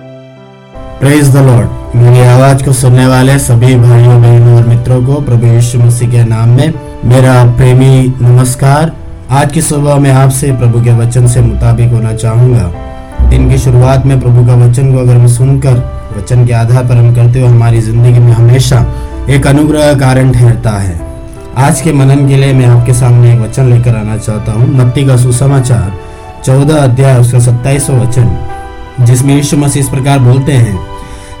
[0.00, 5.46] Praise the Lord मेरी आवाज़ को सुनने वाले सभी भाइयों, बहनों और मित्रों को प्रभु
[5.46, 6.72] यीशु मसीह के नाम में
[7.04, 8.92] मेरा प्रेमी नमस्कार।
[9.30, 14.06] आज की सुबह में आपसे प्रभु के वचन से मुताबिक होना चाहूँगा। दिन की शुरुआत
[14.06, 15.76] में प्रभु का वचन को अगर हम सुनकर,
[16.18, 18.84] वचन के आधार पर हम करते हुए हमारी ज़िंदगी में हमेशा
[19.30, 21.00] एक अनुग्रह कारण ठहरता है।
[21.56, 25.06] आज के मनन के लिए मैं आपके सामने एक वचन लेकर आना चाहता हूँ। मत्ती
[25.06, 25.92] का सुसमाचार,
[26.44, 28.53] चौदह अध्याय, उसका सत्ताईसवा वचन।
[29.00, 30.78] जिसमें यीशु मसीह इस प्रकार बोलते हैं,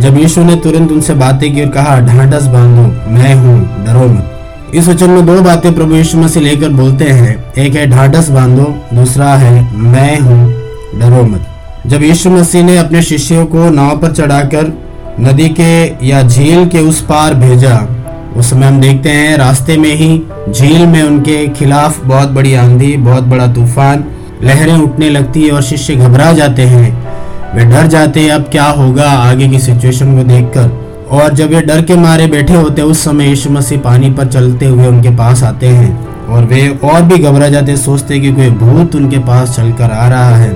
[0.00, 2.82] जब यीशु ने तुरंत उनसे बातें की और कहा, ढांढस बांधो,
[3.12, 7.52] मैं हूँ, डरो मत। इस वचन में दो बातें प्रभु यीशु मसीह लेकर बोलते हैं।
[7.54, 10.52] एक है, ढांढस बांधो, दूसरा है, मैं हूँ,
[11.00, 11.46] डरो मत।
[11.86, 14.72] जब यीशु मसीह ने अपने शिष्यों को नाव पर चढ़ाकर
[15.20, 17.88] नदी के या झील के उस पार भेजा
[18.36, 22.96] उस समय हम देखते हैं, रास्ते में ही झील में उनके खिलाफ बहुत बड़ी आंधी,
[22.96, 24.04] बहुत बड़ा तूफ़ान,
[24.42, 27.19] लहरें उठने लगती है और शिष्य घबरा जाते हैं।
[27.54, 31.60] वे डर जाते हैं, अब क्या होगा आगे की सिचुएशन को देखकर। और जब वे
[31.60, 35.42] डर के मारे बैठे होते उस समय यीशु मसीह पानी पर चलते हुए उनके पास
[35.42, 39.90] आते हैं। और वे और भी घबरा जाते सोचते कि कोई भूत उनके पास चलकर
[39.90, 40.52] आ रहा है।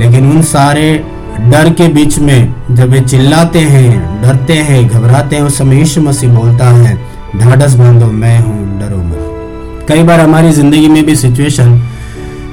[0.00, 1.04] लेकिन उन सारे
[1.40, 6.00] डर के बीच में जब वे चिल्लाते हैं, डरते हैं, घबराते हैं, उस समय यीशु
[6.00, 6.98] मसीह बोलता है,
[7.36, 11.82] ढाढ़स बांधो, मैं हूँ, डरो मत। कई बार हमारी ज़िंदगी में भी सिचुएशन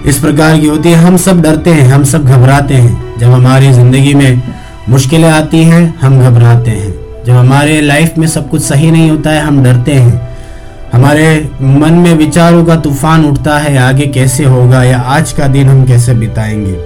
[0.05, 3.71] इस प्रकार की होती है, हम सब डरते हैं, हम सब घबराते हैं। जब हमारी
[3.71, 4.43] ज़िंदगी में
[4.89, 6.93] मुश्किलें आती हैं, हम घबराते हैं।
[7.25, 10.37] जब हमारे लाइफ में सब कुछ सही नहीं होता है, हम डरते हैं।
[10.93, 15.69] हमारे मन में विचारों का तूफ़ान उठता है, आगे कैसे होगा या आज का दिन
[15.69, 16.77] हम कैसे बिताएँगे?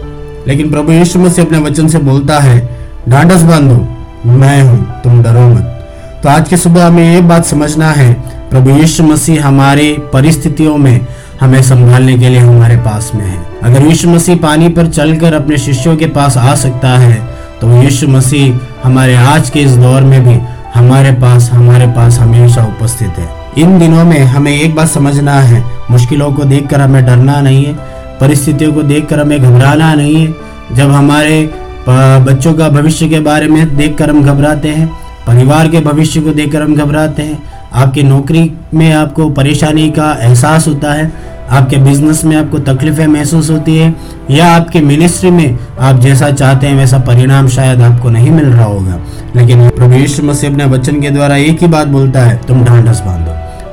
[0.48, 2.70] लेकिन प्रभु यीशु मसीह अपने वचन से बोलता है
[3.10, 3.88] ढांढस बांधो,
[4.26, 5.88] मैं हूँ, तुम डरो मत।
[6.24, 8.14] तो आज की सुबह हमें ये बात समझना है,
[8.50, 11.08] प्रभु यीशु मसीह हमारी परिस्थितियों में
[11.42, 15.58] हमें संभालने के लिए हमारे पास में है। अगर यीशु मसीह पानी पर चलकर अपने
[15.58, 17.16] शिष्यों के पास आ सकता है
[17.62, 20.40] तो यीशु मसीह हमारे आज के इस दौर में भी
[20.74, 25.64] हमारे पास हमारे पास हमेशा उपस्थित है। इन दिनों में हमें एक बात समझना है,
[25.92, 27.74] मुश्किलों को देखकर हमें डरना नहीं है,
[28.20, 31.42] परिस्थितियों को देखकर हमें घबराना नहीं है। जब हमारे
[31.90, 34.88] बच्चों का भविष्य के बारे में देखकर हम घबराते हैं,
[35.28, 37.38] परिवार के भविष्य को देखकर हम घबराते हैं
[37.78, 41.12] आपकी नौकरी में आपको परेशानी का एहसास होता है,
[41.52, 43.94] आपके बिज़नेस में आपको तकलीफें महसूस होती है,
[44.32, 48.66] या आपके मिनिस्ट्री में आप जैसा चाहते हैं वैसा परिणाम शायद आपको नहीं मिल रहा
[48.66, 49.00] होगा।
[49.36, 53.02] लेकिन प्रभु यीशु मसीह अपने वचन के द्वारा एक ही बात बोलता है, तुम ढांढस
[53.02, 53.32] बांधो,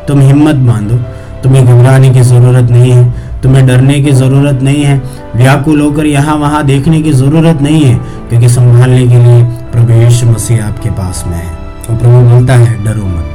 [0.09, 0.97] तुम हिम्मत बांधो,
[1.43, 5.03] तुम्हें घबराने की ज़रूरत नहीं है, तुम्हें डरने की ज़रूरत नहीं है,
[5.37, 7.95] व्याकुल होकर यहाँ वहाँ देखने की ज़रूरत नहीं है,
[8.29, 11.49] क्योंकि संभालने के लिए प्रभु यीशु मसीह आपके पास में है।
[11.91, 13.34] और प्रभु बोलता है, डरो मत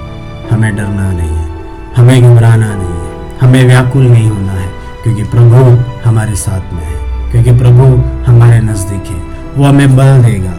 [0.52, 1.48] हमें डरना नहीं है,
[1.96, 4.68] हमें घबराना नहीं है, हमें व्याकुल नहीं होना है,
[5.04, 7.84] क्योंकि प्रभु हमारे साथ में है, क्योंकि प्रभु
[8.26, 9.22] हमारे नज़दीक है,
[9.58, 10.54] वो हमें बल देगा।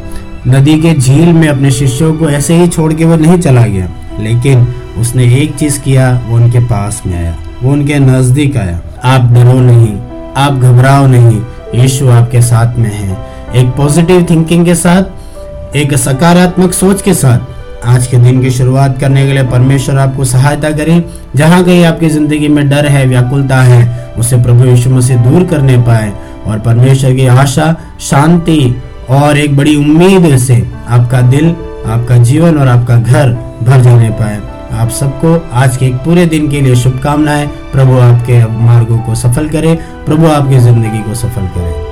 [0.48, 3.88] नदी के झील में अपने शिष्यों को ऐसे ही छोड़ के वो नहीं चला गया,
[4.20, 4.66] लेकिन
[4.98, 9.58] उसने एक चीज़ किया, वो उनके पास में आया, वो उनके नज़दीक आया। आप डरो
[9.60, 9.94] नहीं,
[10.36, 11.40] आप घबराओ नहीं,
[11.74, 13.16] यीशु आपके साथ में है।
[13.54, 18.98] एक पॉजिटिव थिंकिंग के साथ, एक सकारात्मक सोच के साथ आज के दिन की शुरुआत
[19.00, 21.04] करने के लिए परमेश्वर आपको सहायता करे।
[21.36, 25.76] जहाँ कहीं आपकी ज़िंदगी में डर है, व्याकुलता है, उसे प्रभु यीशु मसीह दूर करने
[25.76, 26.12] पाए।
[26.46, 31.50] और परमेश्वर की आशा, शांति और एक बड़ी उम्मीद से आपका दिल,
[31.86, 33.32] आपका जीवन और आपका घर
[33.62, 34.40] भर जाने पाए।
[34.72, 39.48] आप सबको आज के एक पूरे दिन के लिए शुभकामनाएँ। प्रभु आपके मार्गों को सफल
[39.48, 39.74] करे,
[40.06, 41.89] प्रभु आपकी ज़िंदगी को सफल करे।